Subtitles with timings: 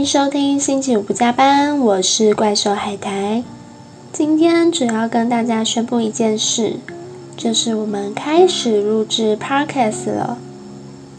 [0.00, 3.44] 迎收听星期五不加班，我是怪兽海苔。
[4.10, 6.76] 今天主要跟大家宣布一件事，
[7.36, 10.38] 就是我们开始录制 Podcast 了。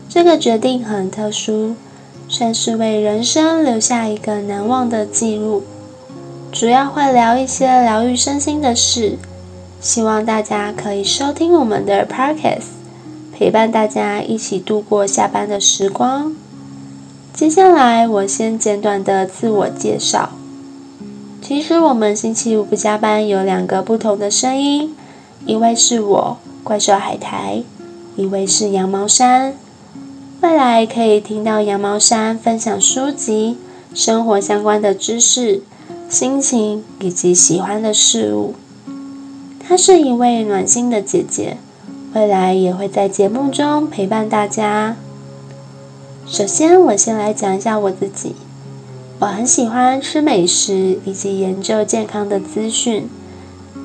[0.09, 1.75] 这个决定很特殊，
[2.27, 5.61] 算是为人生留下一个难忘的记录。
[6.51, 9.19] 主要会聊一些疗愈身心的事，
[9.79, 12.71] 希望大家可以收听我们的 Podcast，
[13.31, 16.35] 陪伴大家一起度过下班的时光。
[17.41, 20.29] 接下来，我先简短的自我介绍。
[21.41, 24.95] 其实我们星期五不加班有两个不同的声音，
[25.47, 27.63] 一位是我怪兽海苔，
[28.15, 29.55] 一位是羊毛衫。
[30.41, 33.57] 未来可以听到羊毛衫分享书籍、
[33.95, 35.63] 生活相关的知识、
[36.07, 38.53] 心情以及喜欢的事物。
[39.59, 41.57] 她是一位暖心的姐姐，
[42.13, 44.95] 未来也会在节目中陪伴大家。
[46.27, 48.35] 首先，我先来讲一下我自己。
[49.19, 53.09] 我很喜欢吃美食以及研究健康的资讯，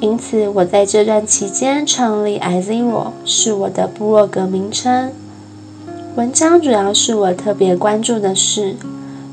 [0.00, 5.10] 因此我在这段期间创立 iZero 是我的部落格名称。
[6.14, 8.76] 文章主要是我特别关注的事，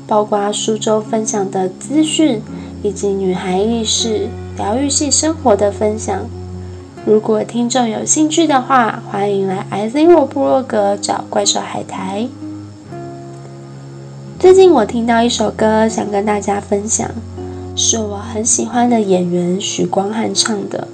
[0.06, 2.42] 包括书中分享的资讯，
[2.82, 6.26] 以及女孩意识、疗愈系生活的分享。
[7.06, 12.28] 如果听众有兴趣的话，欢迎来 iZero 部落格找怪兽海苔。
[14.44, 17.10] 最近我听到一首歌，想跟大家分享，
[17.74, 20.86] 是我很喜欢的演员许光汉唱的。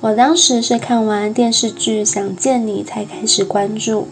[0.00, 4.08] 我当时是看完电视剧《想见你》才开始关注。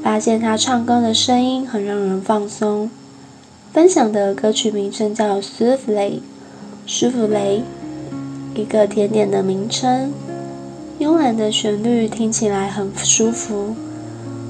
[0.00, 2.88] 发现他唱歌的声音很让人放松。
[3.72, 6.20] 分享的歌曲名称叫《舒芙蕾》，
[6.86, 7.64] 舒芙蕾，
[8.54, 10.12] 一个甜点的名称。
[11.00, 13.74] 慵懒的旋律听起来很舒服。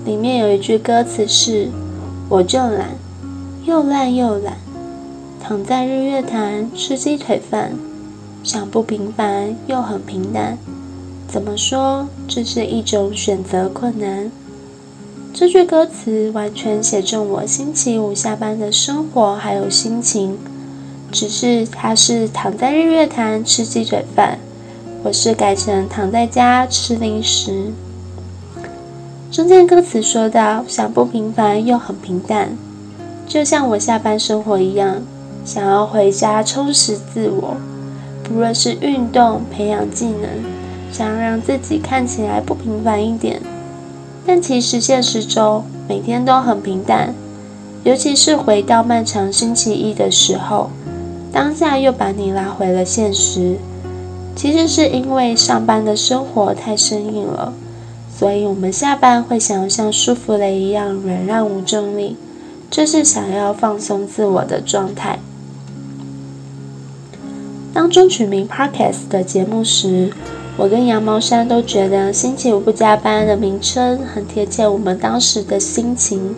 [0.05, 1.71] 里面有一句歌词是
[2.29, 2.91] ：“我就懒，
[3.65, 4.57] 又烂又懒，
[5.43, 7.73] 躺在日月潭吃鸡腿饭，
[8.43, 10.57] 想不平凡又很平淡。
[11.27, 12.07] 怎么说？
[12.27, 14.31] 这是一种选择困难。”
[15.35, 20.39] 这句歌词完全写中我星期五下班的生活还有心情，
[21.13, 24.39] 只是它是躺在日月潭吃鸡腿饭，
[25.05, 27.73] 我是改成躺在家吃零食。
[29.31, 32.57] 中间歌词说到想不平凡又很平淡，
[33.29, 35.03] 就像我下班生活一样，
[35.45, 37.59] 想要回家充实自我，
[38.25, 40.31] 不论是运动培养技能，
[40.91, 43.43] 想让自己看起来不平凡一点。
[44.27, 47.15] 但其实现实中每天都很平淡，
[47.85, 50.71] 尤其是回到漫长星期一的时候，
[51.31, 53.57] 当下又把你拉回了现实。
[54.35, 57.53] 其实是因为上班的生活太生硬了，
[58.17, 62.17] 所以我们下班会想要像舒芙蕾一样软烂无重力，
[62.71, 65.19] 这是想要放松自我的状态。
[67.73, 70.13] 当中取名 Podcast 的节目时。
[70.61, 76.35] 我跟羊毛衫都觉得“星期五不加班”的名称很贴切我们当时的心情，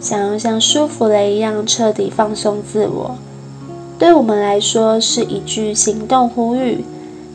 [0.00, 3.18] 想要像舒芙蕾一样彻底放松自我。
[3.98, 6.86] 对我们来说是一句行动呼吁，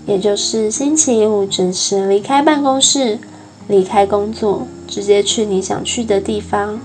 [0.07, 3.19] 也就是星期五准时离开办公室，
[3.67, 6.79] 离开工作，直接去你想去的地方，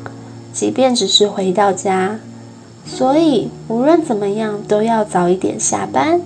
[0.52, 2.20] 即便只是回到家。
[2.86, 6.20] 所以无论怎么样，都要早一点下班。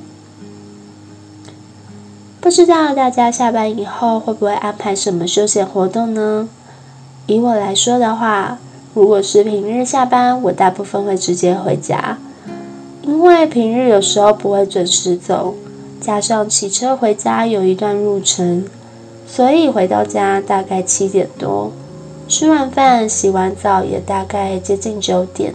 [2.41, 6.49] 不知道大家下班以后会不会安排什么休闲活动呢？
[7.27, 8.59] 以我来说的话，
[8.93, 12.19] 如果是平日下班，我大部分会直接回家，
[13.03, 15.55] 因为平日有时候不会准时走，
[16.01, 18.67] 加上骑车回家有一段路程，
[19.27, 21.73] 所以回到家大概七点多，
[22.27, 25.55] 吃完饭洗完澡也大概接近九点，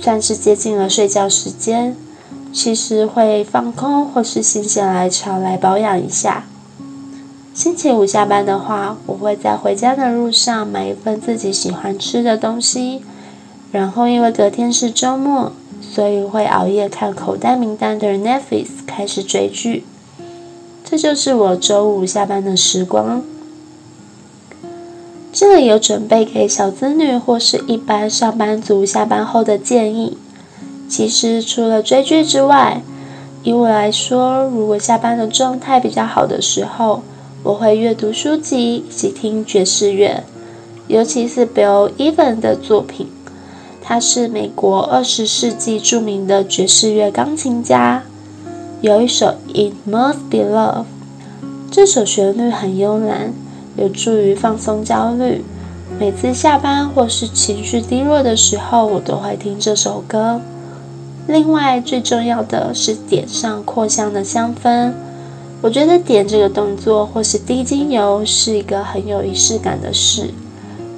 [0.00, 1.96] 算是接近了睡觉时间。
[2.52, 6.46] 其实会放空，或是心血来潮来保养一下。
[7.54, 13.02] 星期五下班的话，我会在回家的路上买一份自己喜欢吃的东西，
[13.70, 19.84] 然后因为隔天是周末，所以会熬夜看口袋名单的 Netflix 开始追剧。
[20.84, 23.22] 这就是我周五下班的时光。
[25.32, 30.18] 这里有准备给小子女或是一般上班族下班后的建议。
[30.88, 32.82] 其实除了追剧之外，
[33.44, 37.02] 以我来说，如果下班的状态比较好的时候，
[37.44, 40.24] 我会阅读书籍以及听爵士乐，
[40.88, 43.08] 尤其是 Bill Evans 的作品。
[43.80, 48.02] 他是美国二十世纪著名的爵士乐钢琴家，
[48.80, 50.82] 有一首《It Must Be Love》，
[51.70, 53.32] 这首旋律很慵懒，
[53.80, 55.42] 有助于放松焦虑。
[55.98, 60.40] 每次下班或是情绪低落的时候，我都会听这首歌。
[61.26, 64.92] 另外，最重要的是点上扩香的香氛。
[65.62, 70.30] 我觉得点这个动作或是滴精油是一个很有仪式感的事。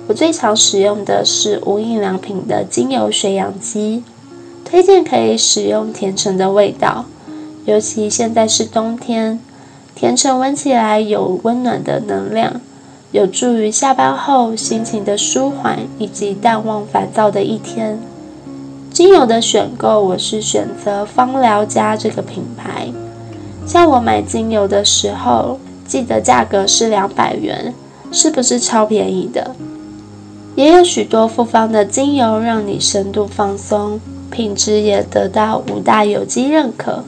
[0.09, 4.05] 我最常使用的是无印良品的精油水养机，
[4.65, 7.07] 推荐可以使用甜橙的味道，
[7.65, 9.41] 尤其现在是冬天，
[9.95, 12.61] 甜橙闻起来有温暖的能量，
[13.13, 18.01] 有助于下班后心情的舒缓以及淡忘烦躁的一天。
[18.91, 22.89] 精油的选购，我是选择芳疗家这个品牌。
[23.67, 27.75] 像我买精油的时候，记得价格是两百元，
[28.11, 29.55] 是不是超便宜的？
[30.57, 34.01] 也有许多复方的精油让你深度放松，
[34.31, 37.05] 品质也得到五大有机认可，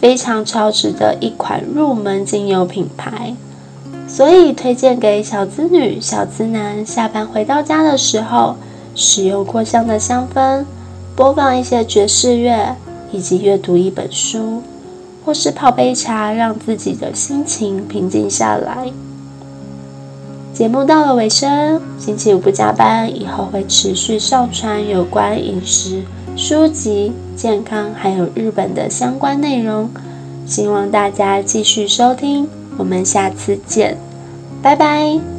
[0.00, 3.36] 非常超值的一款入门精油品牌。
[4.14, 8.54] 所以推荐给小资女、小资男，下班回到家的时候，
[8.94, 10.62] 使用扩香的香氛，
[11.16, 12.76] 播放一些爵士乐，
[13.10, 14.62] 以及阅读一本书。
[15.24, 18.92] 或是泡杯茶，让自己的心情平静下来。
[20.52, 26.04] 节目到了尾声，星期五不加班，以后会持续上传有关饮食、
[26.36, 29.90] 书籍、健康还有日本的相关内容，
[30.46, 32.48] 希望大家继续收听。
[32.76, 33.96] 我们下次见，
[34.62, 35.33] 拜拜。